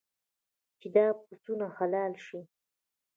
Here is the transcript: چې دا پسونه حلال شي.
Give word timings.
چې 0.79 0.87
دا 0.95 1.05
پسونه 1.25 1.65
حلال 1.77 2.13
شي. 2.25 2.39